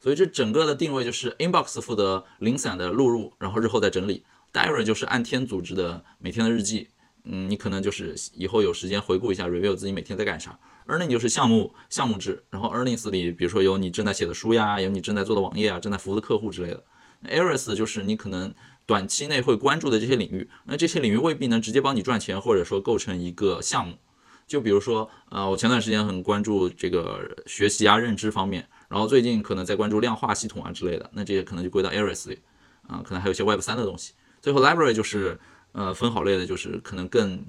[0.00, 6.88] 所以这整个的定位就是 inbox 负责零散的录入，然后日后再整理，diary 就是按天组织的每天的日记，
[7.24, 10.58] 嗯，你可能就是以后有时间回顾一下 review 自己每天在干啥。
[10.88, 16.84] earning 就是项目项目制，然后 earnings 里比如说有你正在写的书呀，有你正在做的网页啊，正在服务的客户之类的。
[17.24, 18.54] areas 就是你可能。
[18.86, 23.96] 短期内会关注的这些领域，那这些领域未必能直接帮你赚钱，或者说构成一个项目。
[24.46, 32.38] 就比如说，呃，我前段时间很关注这个学习啊、认知方面，然后最近可能在关注量化系统啊之类的，那这些可能就归到 Areas 里，
[32.86, 34.12] 啊，可能还有一些 Web 三的东西。
[34.42, 35.38] 最后 Library 就是，
[35.72, 37.44] 呃，分好类的，就是可能更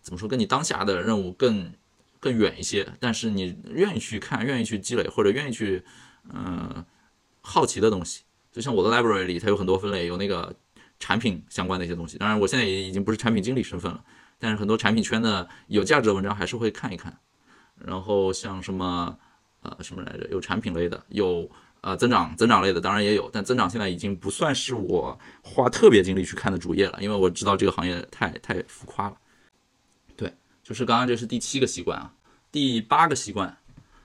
[0.00, 1.72] 怎么说，跟你当下的任务更
[2.18, 5.84] 更远一些，但是你愿意去看、愿意去积累或者愿意去，
[6.32, 6.84] 嗯，
[7.42, 8.22] 好奇的东西。
[8.50, 10.56] 就像我的 library 里，它有很多分类，有那个
[10.98, 12.16] 产品相关的一些东西。
[12.16, 14.02] 当然，我现在也已经不是产品经理身份了，
[14.38, 17.18] 但是很多产品圈的有价值的文章还是会看一看。
[17.76, 19.18] 然后像什么
[19.62, 21.50] 呃什么来着，有产品类的，有
[21.82, 29.16] 呃增长增长类的，当然也有，但增长现在已经不算是我花特别精力去看的主页了，因为我知道这个行业太太浮夸了。
[30.16, 32.14] 对，就是刚刚这是第七个习惯啊，
[32.50, 33.58] 第八个习惯。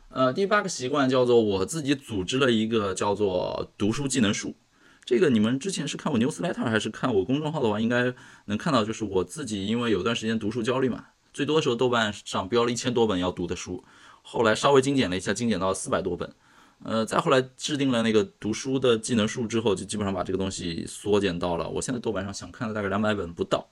[0.10, 4.54] 呃，第八个习惯叫做我自己组织了一个叫做读书技能树。
[5.04, 8.14] 这个你们之前是看我 newsletter 还是看我公众号的话，应该
[8.46, 13.84] 能看到，就是我自己因为有段时间读书焦虑嘛，最多的时候豆瓣上标了一千多本要读的书，
[14.22, 16.32] 后来稍微精简了一下，精简到四百多本。
[16.84, 23.68] 呃，再后来制定了那个读书的技能树之后，就基本上把这个东西缩减到了，我现在豆瓣上想看的大概两百本不到，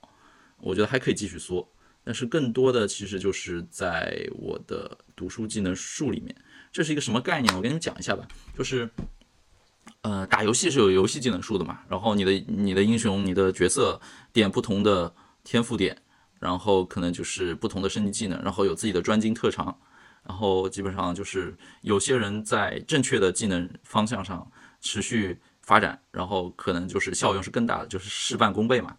[0.58, 1.68] 我觉得还可以继续缩。
[2.04, 6.34] 但是更多的其实就是在我的读书技能树里面，
[6.70, 7.54] 这是一个什么概念？
[7.56, 8.26] 我跟你们讲一下吧。
[8.56, 8.88] 就是，
[10.02, 14.00] 呃，打游戏是有游戏技能树的嘛，然后你的你的英雄、你的角色
[14.32, 15.96] 点不同的天赋点，
[16.38, 19.76] 然后可能就是不同的升级技能，然后有自己的专精特长，
[20.26, 24.50] 然后基本上就是有些人在正确的技能方向上
[24.80, 28.96] 持续发展，然后可能就是效用是更大的，就是事半功倍嘛。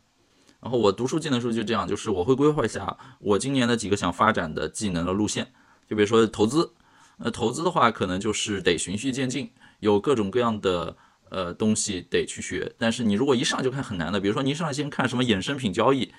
[0.62, 5.52] 然后我读书技能书就这样，就是我会规划一下我今年的几个想发展的技能的路线。
[5.90, 6.72] 就比如说投资，
[7.18, 10.96] 呃，投资的话可能就是得循序渐进，有各种各样的
[11.30, 12.74] 呃东西得去学。
[12.78, 16.12] 但是你如果一上就看很难的，比如说你一上来先看什么衍生品交易，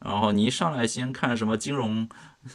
[0.00, 2.06] 然后你一上来先看什么金融，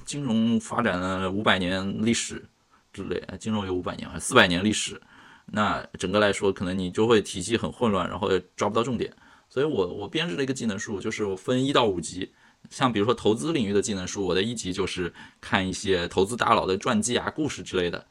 [0.06, 2.48] 金融发展了五百年历史
[2.94, 5.02] 之类，金融有五百年还是四百年历史，
[5.48, 9.12] 那整个来说，可能你就会体系很混乱，然后抓不到重点。
[9.50, 12.32] 所以我我编制了一个技能树，就是我分一到五级。
[12.70, 18.06] 像比如说投资领域的技能书，我的一级就是看一些投资大佬的传记啊、故事之类的，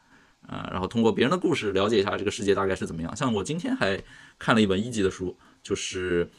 [0.47, 3.15] 啊，然后通过别人的故事了解一下这个世界大概是怎么样。
[3.15, 4.01] 像我今天还
[4.37, 6.29] 看了一本一级的书，就是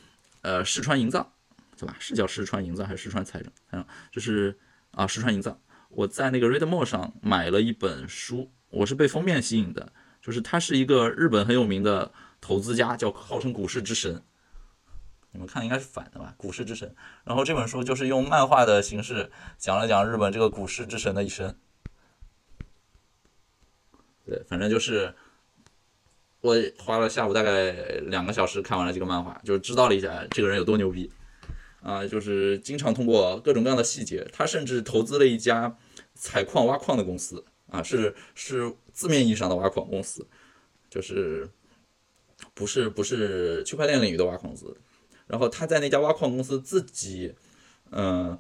[0.43, 1.31] 呃石川银藏，
[1.77, 1.97] 对吧？
[1.99, 3.53] 是叫石川银藏还是石川财政？
[3.73, 4.59] 嗯，就是
[4.93, 5.59] 啊石川银藏。
[5.91, 14.23] 我在那个 Readmo 上买了一本书，我是被封面吸引的，就是他是一个日本很有名的投资家，叫号称股市之神。
[15.33, 16.35] 你们看应该是反的吧？
[16.37, 16.93] 股市之神。
[17.25, 21.57] 然后这本书就是用漫画的形式讲了讲日本这个股市之神的一生。
[24.31, 25.13] 对，反正就是
[26.41, 27.73] 我花了下午大概
[28.07, 31.11] 两个小时看完了这个漫画，就知道了一下这个人有多牛逼
[31.83, 32.07] 啊！
[32.07, 35.77] 就是经常通过各种各样的细节，他甚至投资了一家
[36.15, 40.25] 采矿挖矿的公司啊，是是字面意义上的挖矿公司，
[40.89, 41.51] 就是
[42.55, 44.77] 不是不是区块链领域的挖矿公司。
[45.27, 47.35] 然后他在那家挖矿公司自己，
[47.91, 48.39] 嗯，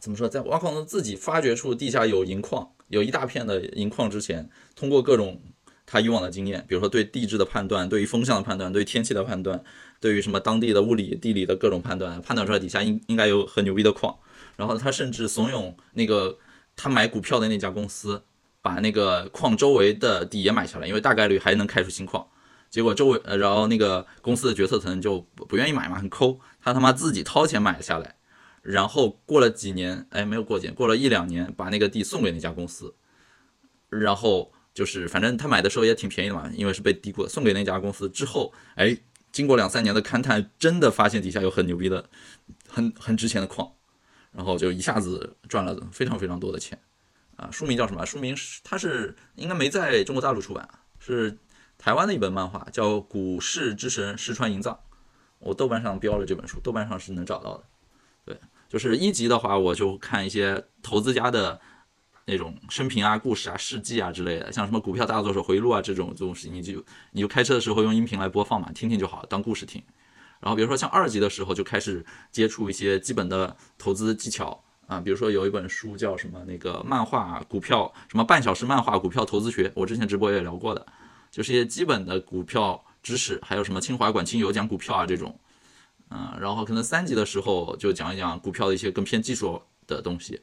[0.00, 5.40] 怎么说，在挖矿公司自己发掘出地下有银矿，有一大片的银矿之前，通过各种
[5.86, 9.62] 他以往的经验，比如说对地质的判断，对于风向的判断，对天气的判断，
[10.00, 14.16] 对于什么当地的物理、地理的各种判断，判断出来底下应应该有很牛逼的矿。
[14.56, 16.38] 然后他甚至怂恿那个
[16.76, 18.22] 他买股票的那家公司，
[18.60, 22.26] 把那个矿周围的地也买下来，因为大概率还能开出新矿。
[22.68, 28.16] 结果周围，呃，然后那个公司的决策层就不不愿意买嘛，很抠，他他妈自己掏钱买下来，
[28.62, 32.94] 然后过了几年，哎，没有过几年，过了一两年，把那个地送给那家公司，
[33.88, 38.96] 然后就是反正他买的时候也挺便宜的嘛，因为是被低估，送给那家公司之后，哎，
[39.32, 42.08] 经过两三年的勘探，真的发现底下有很牛逼的、
[42.68, 43.70] 很很值钱的矿，
[44.32, 46.78] 然后就一下子赚了非常非常多的钱，
[47.36, 48.04] 啊，书名叫什么？
[48.04, 50.68] 书名是它是应该没在中国大陆出版，
[50.98, 51.36] 是。
[51.80, 54.74] 台湾的一本漫画叫《股市之神石川银藏》，
[55.38, 57.64] 我豆瓣上标了这本书，豆瓣上是能找到的。
[58.28, 58.38] 对，
[58.68, 61.58] 就是一级的话，我就看一些投资家的
[62.26, 69.82] 那种生平啊、故事啊、事迹啊之类的，像什么股票大作手回忆录啊这种东西，你就你就开车的时候用音频来播放嘛，听听就好，当故事听。
[70.40, 80.86] 然后比如说像二级的时候，就开始接触一些基本的投资技巧啊，比如说有一本书叫什么那个漫画股票什么半小时漫画股票投资学，我之前直播也聊过的。
[81.30, 85.38] 就是一些基本的股票知识，还有什么清华管清油讲股票啊这种，
[86.10, 90.34] 嗯，然后可能三级的时候就讲一讲股票的一些更偏技术的东西，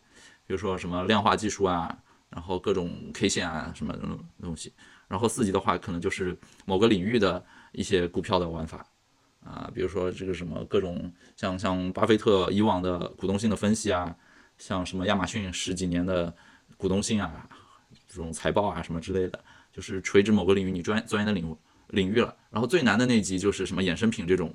[0.45, 1.97] 比如说什么量化技术啊，
[2.29, 3.93] 然后各种 K 线啊什么
[4.41, 4.73] 东西，
[5.07, 8.85] 然后四级的话可能就是某个领域的一些股票的玩法，
[9.43, 14.15] 啊，比如说这个什么各种像像巴菲特以往的股东性的分析啊，
[14.57, 16.33] 像什么亚马逊十几年的
[16.77, 17.49] 股东性啊，
[18.07, 19.39] 这种财报啊什么之类的。
[19.75, 21.53] 就是垂直某个领域你专钻研的领
[21.89, 24.53] 领域了，然后最难的那级就是什么衍生品这种，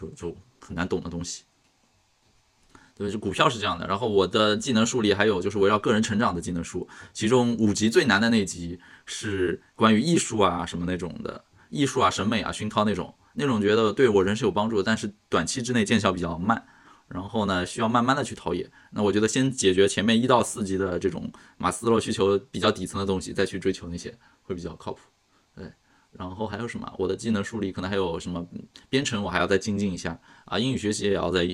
[0.00, 1.42] 就就很难懂的东西。
[2.96, 3.86] 对，就股票是这样的。
[3.86, 16.66] 然后我的技能树里还有就是围绕个人成长的技能树，其中五级最难的那集是关于艺术啊什么那种的，艺术啊审美啊熏陶那种，那种觉得对我人是有帮助，但是短期之内见效比较慢。
[17.08, 18.70] 然后呢，需要慢慢的去陶冶。
[18.92, 24.16] 那我觉得先解决前面一到四级的这种马斯洛需求比较底层的东西，再去追求那些。
[24.42, 25.00] 会比较靠谱，
[26.12, 26.92] 然后还有什么？
[26.98, 28.46] 我的技能树里可能还有什么
[28.88, 31.46] 编程，我还要再精进一下啊，英语学习也要再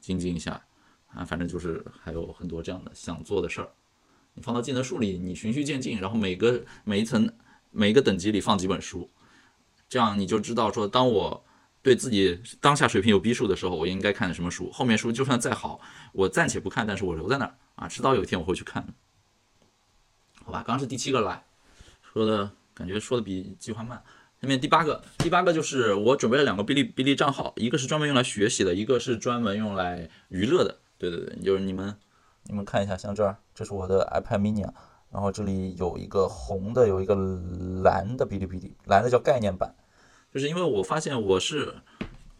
[0.00, 0.62] 精进一下
[1.08, 3.68] 啊，反正就是还有很多这样的想做的事儿。
[4.34, 7.30] 你放到技能树里，你循序渐进，然后每个每一层
[7.70, 9.10] 每一个等级里放几本书，
[9.88, 11.44] 这样你就知道说，当我
[11.82, 14.70] 对自己当下水平有逼数的时候，我应该看什么书。
[14.70, 15.80] 后面书就算再好，
[16.12, 18.86] 我暂且不看，但是我留在那儿啊，迟早有一天我会去看。
[20.44, 21.44] 好吧，刚是第七个来。
[22.12, 24.00] 说的感觉说的比计划慢。
[24.40, 30.78] 下面第八个，第八个就是我准备了两个哔哩哔哩账号，一个是专门用来学习的，一个是专门用来娱乐的。
[30.98, 31.96] 对对对，就是你们
[32.44, 34.68] 你们看一下，像这儿，这是我的 iPad mini，
[35.10, 37.14] 然后这里有一个红的，有一个
[37.82, 39.74] 蓝的哔哩哔哩，蓝的叫概念版。
[40.34, 41.76] 就是因为我发现我是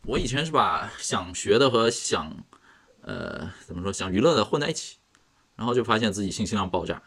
[0.04, 2.44] 我以前是把想学的和想
[3.00, 4.98] 呃怎么说想娱乐的混在一起，
[5.54, 7.02] 然后就发现自己信息量爆炸。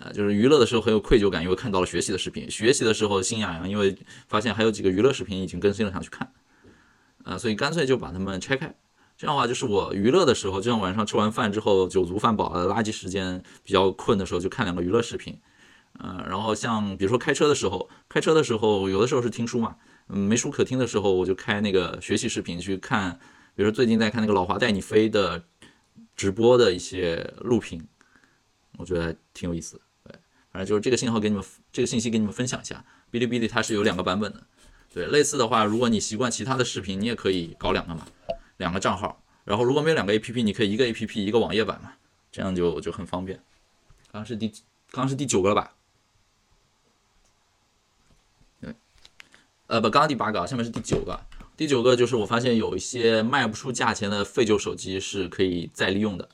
[0.00, 3.96] 啊，就是娱乐的时候很有愧疚感，因为看到了学习的视频；学习的时候心痒痒，因为
[4.28, 6.32] 发现还有几个娱乐视频已经更新了，想去看。
[7.22, 8.74] 啊，所以干脆就把它们拆开。
[9.18, 15.38] 这样的话，就是我娱乐的时候，就像晚上吃完饭之后酒足饭饱了垃圾时间比较困的时候，就看两个娱乐视频。
[16.02, 19.76] 嗯，然后像比如说开车的时候，开车的时候有的时候是听书嘛，
[20.08, 23.20] 嗯，没书可听的时候，我就开那个学习视频去看。
[23.54, 25.44] 比如说最近在看那个老华带你飞的
[26.16, 27.86] 直播的一些录屏，
[28.78, 29.76] 我觉得挺有意思。
[29.76, 29.82] 的
[30.52, 32.84] 反正就是这个信号给你们，这个信息给你们分享一下。
[33.12, 34.42] 哔哩哔哩它是有两个版本的。
[34.92, 38.06] 对，类似的话，如果你习惯其他的视频，你也可以搞两个嘛，
[38.56, 39.22] 两个账号。
[39.44, 41.92] 然后如果没有两个 APP，你可以一个 APP 一个网页版嘛，
[42.32, 43.38] 这样就就很方便。
[44.12, 44.48] 刚刚是第
[44.90, 45.74] 刚刚是第九个了吧？
[48.60, 48.74] 对，
[49.68, 51.20] 呃不，刚刚第八个，下面是第九个。
[51.56, 56.28] 第九个就是我发现有一些卖不出价钱的废旧手机是可以再利用的。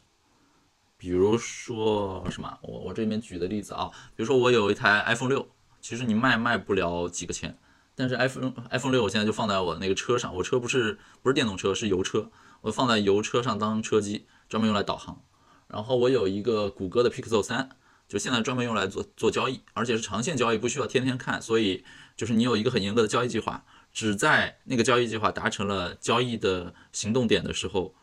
[1.06, 2.58] 比如说什么？
[2.62, 5.48] 我我这里面举的例子啊，比如说我有一台 iPhone 六，
[5.80, 7.56] 其实你卖卖不了几个钱。
[7.94, 12.28] 但是 iPhone iPhone 六我现在就放在我那个车上，我车不是不是电动车，是油车，
[12.62, 15.22] 我放在油车上当车机，专门用来导航。
[15.68, 17.68] 然后我有一个谷歌的 Pixel 三，
[18.08, 21.84] 就现在专门用来做做交易，而且是长线交易，不需要天天看，所以
[22.16, 27.94] 就是你有一个很严格的交易计划，只在那个交易计划达成了交易的行动点的时候，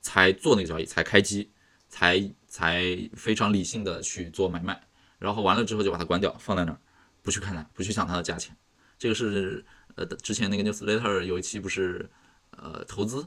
[0.00, 1.50] 才做那个交易，才开机，
[1.96, 4.78] 才才非常理性的去做买卖，
[5.18, 6.78] 然后完了之后就把它关掉，放在那儿，
[7.22, 8.54] 不去看它，不去想它的价钱。
[8.98, 12.10] 这个是呃，之前那个 newsletter 有一期不是
[12.50, 13.26] 呃投资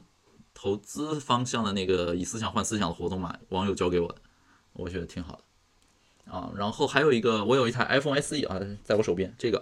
[0.54, 4.20] 投资方向的那个以思想换思想的活动嘛，网友教给我的，
[4.72, 5.40] 我觉得挺好
[6.24, 6.52] 的啊。
[6.54, 9.60] 然后还有一个，我有一台 iPhone SE 啊，在我手边这个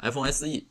[0.00, 0.64] iPhone SE，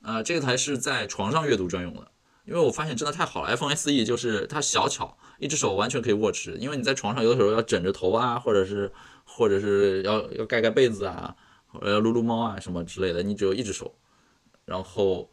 [0.00, 2.10] 呃，这个台是在床上阅读专用的，
[2.46, 8.92] 因为我发现真的太好了，iPhone SE 就是它小巧，一只手完全可以握持，因为你在床上有的时候要枕着头啊，或者是
[9.24, 11.34] 或者是要要盖盖被子啊，
[11.66, 13.94] 或者要撸撸猫啊什么之类的，你只有一只手。
[14.64, 15.30] 然后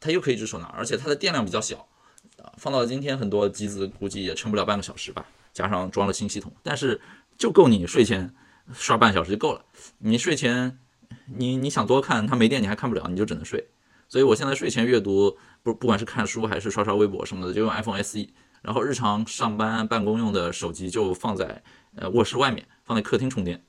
[0.00, 1.86] 它又可以一只手拿，而且它的电量比较小，
[2.56, 5.24] 放到今天很多机子估计也撑不了半个小时吧。
[5.52, 7.00] 加上装了新系统，但是
[7.36, 8.34] 就够你睡前
[8.72, 9.64] 刷半小时就够了。
[9.98, 10.78] 你睡前
[11.36, 13.68] 你你想多看，它没电你还看不了，你就只能睡。
[14.08, 18.28] 所以我现在睡前阅读，不不管是看书还是刷刷微博什么的，就用 iPhone SE。
[18.62, 21.62] 然后日常上班办公用的手机就放在
[21.96, 23.64] 呃卧室外面，放在客厅充电。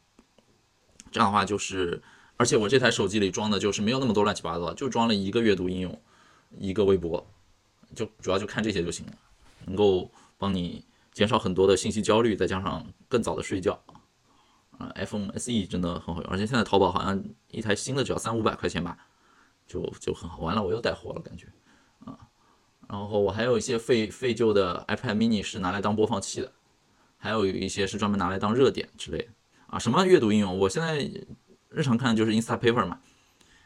[1.12, 2.02] 这样的话就是。
[2.36, 6.02] 而且我这台手机里装的就是没有那么多乱七八糟，就装了一个阅读应用，
[6.58, 7.26] 一个微博，
[7.94, 9.14] 就主要就看这些就行了，
[9.66, 13.80] 能够帮你减少很多的信息焦虑，再加上更早的睡觉。
[14.80, 18.98] 啊，iPhone SE 真的很好用，而且现在淘宝好像一台新的只要三五百块钱吧，
[19.68, 20.40] 就就很好。
[20.40, 21.48] 完了，我又带货了，感觉。
[22.88, 26.52] 然后我还有一些废废旧的 iPad mini 是拿来当播放器的，
[27.18, 29.28] 还有一些是专门拿来当热点之类的。
[29.68, 30.60] 啊，什么阅读应用？
[30.60, 31.10] 我现在。
[31.76, 33.00] 日常看就是 Instapaper 嘛，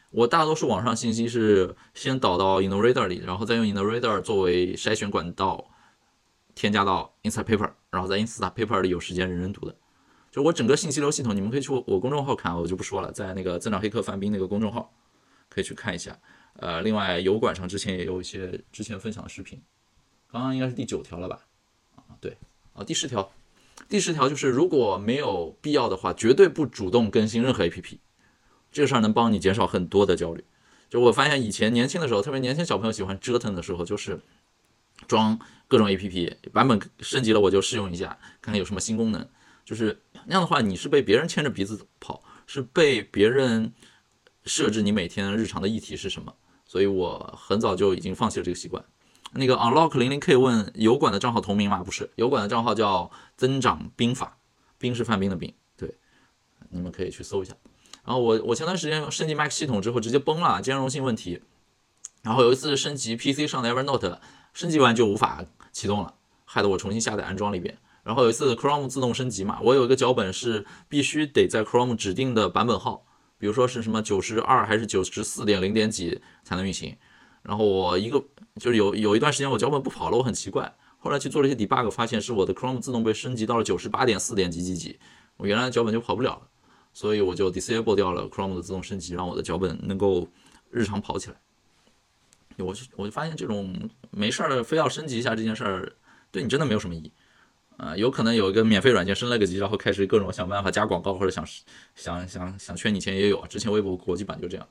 [0.08, 5.68] 我大多数网上信息是先导到 InnoReader 里，然后再用 InnoReader 作为筛选管道，
[6.54, 9.76] 添加到 Instapaper，然后在 Instapaper 里有时间人人读的。
[10.30, 14.90] 就我整个信息流系统，你们可以去我公众号看，我就不说了，在那个增长黑客范冰那个公众号
[15.50, 16.18] 可以去看一下。
[16.58, 19.60] 呃，另外油管上之前也有一些之前分享的视频，
[20.30, 21.46] 刚刚应该是第九条了吧？
[21.96, 22.36] 啊，对，
[22.74, 23.32] 啊，第十条。
[23.88, 27.98] 第十条就是，如果没有必要的话，绝对不主动更新任何 APP。
[28.72, 30.44] 这个事儿能帮你减少很多的焦虑。
[30.90, 34.20] 就我发现以前年轻的时候，特别年轻小朋友喜欢折腾的时候，就是
[35.06, 39.26] 装各种 APP，版本升级了我就试用一下，看看有什么新功能。
[39.64, 43.72] 就是那样的话，你是被别人牵着鼻子跑，是被别人
[44.44, 46.34] 设置你每天日常的议题是什么。
[46.68, 48.84] 所以我很早就已经放弃了这个习惯。
[49.32, 51.82] 那个 unlock 零零 K 问油管的账号同名吗？
[51.82, 54.38] 不是，油管的账号叫增长兵法，
[54.78, 55.96] 兵是范冰的兵，对，
[56.70, 57.54] 你们可以去搜一下。
[58.04, 61.42] 然后我我前段时间升级 Mac 系统之后直接崩了，兼容性问题。
[62.22, 64.18] 然后有一次升级 PC 上的 Evernote，
[64.52, 67.78] 升级完就无法启动了，害得我重新下载安装了一遍。
[68.02, 73.04] 然后有一次 Chrome 自动升级嘛，我有一个脚本是必须得在 Chrome 指定的版本号，
[73.38, 76.96] 比如说是什么九十二还是九十四点零点几才能运行。
[77.42, 78.22] 然后我一个
[78.56, 80.76] 就是有有一段时间我脚本不跑了，我很奇怪。
[80.98, 84.98] 后来去做了一些 debug，发现是我的 Chrome 自动被升级到了九十八点四点几几几，
[85.36, 86.48] 我原来的脚本就跑不了了。
[86.92, 90.28] 所以我就 disable 掉了 Chrome 的自动升级，让我的脚本能够
[90.70, 91.36] 日常跑起来。
[92.56, 95.92] 我就我就发现这种没事儿非要升级一下这件事儿，
[96.32, 97.12] 对你真的没有什么意义。
[97.78, 101.46] 啊，有可能有一个免费软件升了个级，然后开始各种想办法加广告或者想
[101.94, 103.46] 想想想圈你钱也有啊。
[103.46, 104.68] 之前微博国际版就这样，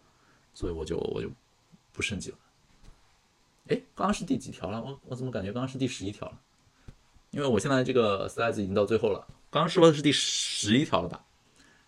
[0.54, 1.30] 所以我就我就
[1.94, 2.38] 不升级了。
[3.70, 4.82] 哎，刚刚是第几条了？
[4.82, 6.38] 我我怎么感觉刚刚是第十一条了？
[7.32, 11.24] 因为我现在这个 slides 已经到最后了，刚刚说的是第十一条了吧？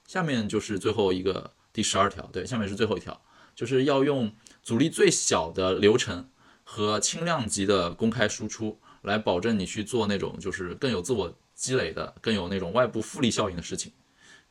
[0.07, 3.21] 下面就是最后一个第十二条，对，下面是最后一条，
[3.55, 4.31] 就是要用
[4.63, 6.29] 阻力最小的流程
[6.63, 13.91] 和轻量级的公开输出来保证你去做那种就是更有自我积累的、更有那种外部复利效应的事情。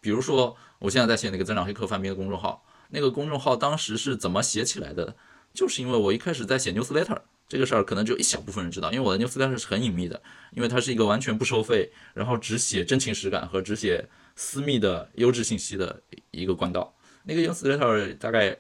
[0.01, 5.17] 比如说，我现在在写那个增长黑客范冰的公众号，那个公众号当时是怎么写起来的？
[5.53, 10.23] 就是因为我一开始在写 newsletter 这个事儿，可能只有一小部分人知道，因为我的 newsletter 是很隐秘的，
[10.53, 16.95] 因为它是一个完全不收费，然后只写真情实感和只写私密的优质信息的一个管道。
[17.25, 18.59] 那个 newsletter 大概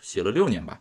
[0.00, 0.80] 写了六年吧。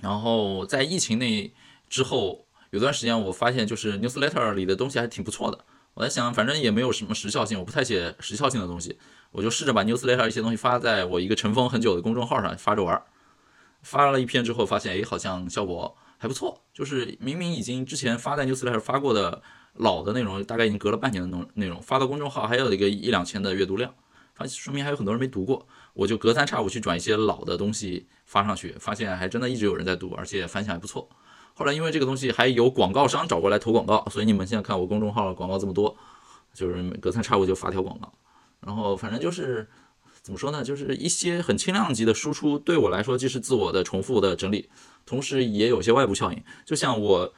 [0.00, 1.52] 然后在疫情那
[1.90, 5.64] 之后，有段时间我发现就是 newsletter 里的东西还挺不错的。
[5.94, 8.98] 我在想，反正也没有什么时效性，我不太写时效性的东西，
[9.32, 13.02] 我就试着把 newsletter 一些东西发在我一个尘封很久的公众号上发着玩。
[13.82, 16.62] 发了一篇之后，发现哎，好像效果还不错。
[16.74, 19.42] 就是明明已经之前发在 newsletter 发过的
[19.74, 23.94] 老的内容，大概已经隔了半年的内内容，发到公众号还有一个一两千的阅读量，
[24.34, 25.66] 发说明还有很多人没读过。
[25.94, 31.08] 我就隔三差五去转一些老的东西发上去，发现还真的一直有人在读，而且反响还不错。
[31.58, 35.96] 后来因为这个东西还有广告商找过来投广告，所以你们现在看我公众号广告这么多，
[36.54, 38.12] 就是隔三差五就发条广告。
[38.60, 39.66] 然后反正就是
[40.22, 44.70] 怎么说呢，就是一些很轻量级的输出，对我来说既是自我的重复的整理，
[45.04, 46.40] 同时也有些外部效应。
[46.64, 47.34] 就像我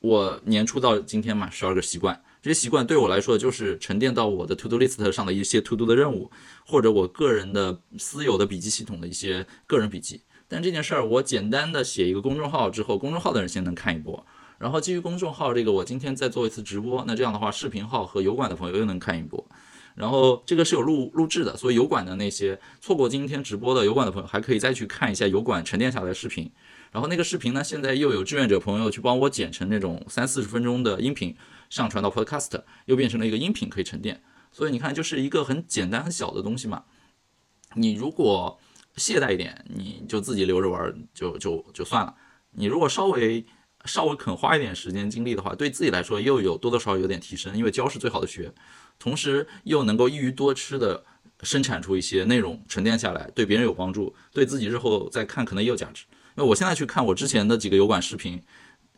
[0.00, 2.20] 我年初到今天嘛，十二个习惯。
[2.42, 6.32] 这些习惯对我来说，就是沉淀到我的 To Do List 上的一些 To Do 的任务，
[6.66, 10.22] 或者我个人的私有的笔记系统的一些个人笔记。
[10.50, 14.26] 但这件事儿，我简单的写一个公众号之后，公众号的人先能看一波，
[14.58, 19.46] 然后基于公众号这个，我今天再做一次直播，那这样的话，视频号和油管的朋友又能看一波。
[19.94, 26.50] 然后这个是有录录制的，所以油管的那些错过今天直播的油管的朋友，还可以再去看一下油管沉淀下来的视频。
[26.92, 31.34] 然后那个视频呢，现在又有志愿者朋友去帮我剪成那种三四十分钟的音频。
[31.68, 34.20] 上传到 Podcast 又变成了一个音频可以沉淀，
[34.50, 36.82] 所以你看就是一个很简单很小的东西嘛。
[37.74, 38.58] 你如果
[38.96, 42.14] 懈怠一点，你就自己留着玩就就就算了。
[42.50, 43.44] 你如果稍微
[43.84, 48.52] 稍微肯花一点时间精力的话，对自己来说又有多多少少有点提升，因为教是最好的学，
[48.98, 51.04] 同时又能够一鱼多吃的
[51.42, 56.04] 生产出一些内容沉淀下来，对别人有帮助，对自己日后再看可能也有价值。
[56.34, 58.42] 那我现在去看我之前的几个油管视频，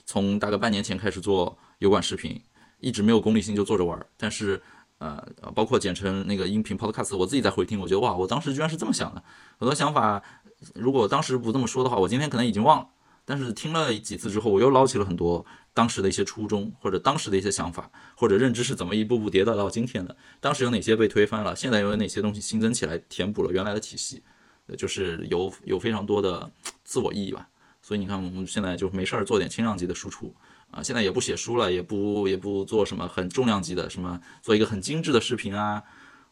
[0.04, 2.40] 从大概半年前开始做油管视频。
[2.80, 4.60] 一直没有功利性就做着玩，但是，
[5.02, 9.24] 呃，包括简称那个音频 podcast，我自己在回听，我觉得哇，我当时居然是这么想的，
[9.58, 10.22] 很多想法，
[10.76, 12.88] 如果当时不这么说的话，我今天可能已经忘了。
[13.24, 15.44] 但是听了几次之后，我又捞起了很多
[15.74, 20.16] 当时的一些初衷，或者当时的一些想法，或者认知是怎么一步步迭代到今天的。
[20.40, 24.22] 当时有哪些被推翻了，现在有哪些东西新增起来，填补了原来的体系，
[24.78, 26.48] 就是有有非常多的
[26.84, 27.48] 自我意义吧。
[27.80, 30.32] 所以你看，我们现在就没事儿做点轻量级的输出。
[30.72, 35.82] 啊，现在也不写书了，也不也不做什么很重量级的，什么做一个很精致的视频啊，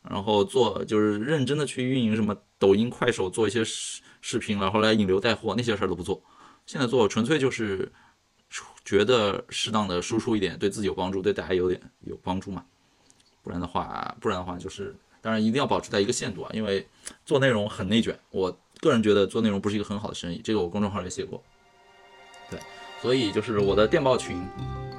[0.08, 6.22] 然后做就是认真的去运营什么抖音、快手，做一些视视频，然后来引流带货那些事儿都不做。
[6.64, 7.92] 现在做纯粹就是
[8.82, 12.64] 觉得适当的输出一点，对自己有帮助，对大家有点有帮助嘛。
[13.42, 16.86] 不然的话，不然的话就是当然一定要保持在一个限度啊，因为
[17.26, 18.18] 做内容很内卷。
[18.30, 21.42] 我个人觉得做内容不是一个很好的生意，这个我公众号也写过。
[22.50, 22.58] 对。
[23.00, 24.46] 所以就是我的电报群，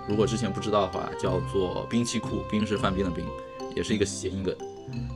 [0.07, 3.25] 如果之前不知道的话，叫做兵器库，兵是范冰的兵，
[3.75, 4.55] 也是一个谐音梗。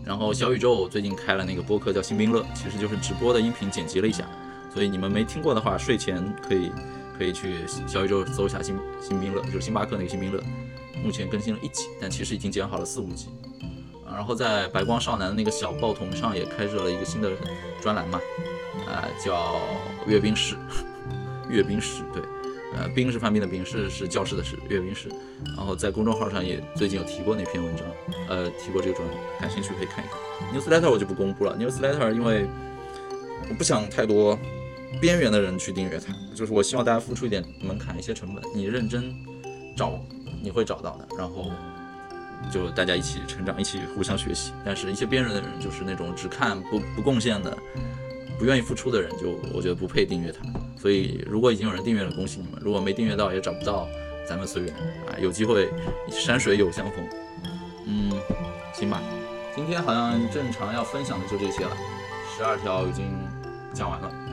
[0.05, 4.25] 然后小宇宙最近开了那个播客叫新兵乐，其实就是直播的音频剪辑了一下。
[4.73, 6.71] 所以你们没听过的话，睡前可以
[7.17, 10.41] 可以去小宇宙搜一下新新兵乐，就是星巴克那个新兵乐。
[11.03, 13.29] 目前更新了一集，但其实已经剪好了四五集。
[14.05, 17.31] 然后在白光少男的那个小报童上也开设了一个新的
[17.81, 18.19] 专栏嘛，
[18.87, 19.59] 啊，叫
[20.07, 20.55] 阅兵式，
[21.49, 22.21] 阅兵式，对。
[22.75, 25.09] 呃，兵是范冰的兵，是是教室的是阅兵室。
[25.55, 27.85] 然后在公众号上也最近有提过那篇文章，
[28.27, 30.19] 呃，提过这个专栏，感兴趣可以看一看。
[30.53, 32.45] Newsletter 我就不公布了，Newsletter 因为
[33.49, 34.37] 我不想太多
[34.99, 39.13] 边缘的人去订阅它，就是我希望大家付出一点门槛、一些成本，你认真
[39.75, 39.99] 找
[40.41, 41.51] 你会找到的，然后
[42.51, 44.51] 就大家一起成长，一起互相学习。
[44.65, 47.57] 但是一些边缘的人，就是那种只看不不贡献的。
[48.37, 50.43] 不愿意付出的人，就我觉得不配订阅它。
[50.77, 53.87] 所以，如果已经有人订阅了，恭喜你们；如果没订阅到，也找不到，
[54.27, 54.73] 咱们随缘
[55.07, 55.17] 啊。
[55.19, 55.69] 有机会，
[56.09, 57.07] 山水有相逢。
[57.87, 58.11] 嗯，
[58.73, 59.01] 行吧。
[59.55, 61.71] 今天好像正常要分享的就这些了，
[62.35, 63.05] 十二条已经
[63.73, 64.24] 讲完了。